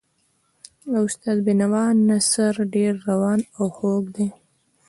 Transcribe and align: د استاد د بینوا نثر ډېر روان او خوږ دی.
د 0.91 0.93
استاد 1.05 1.37
د 1.41 1.43
بینوا 1.45 1.85
نثر 2.09 2.53
ډېر 2.75 2.93
روان 3.09 3.39
او 3.57 3.65
خوږ 3.75 4.03
دی. 4.15 4.27